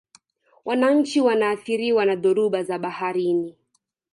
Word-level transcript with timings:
wananchi 0.65 1.21
wanaathiriwa 1.21 2.05
na 2.05 2.15
dhoruba 2.15 2.63
za 2.63 2.79
baharini 2.79 3.55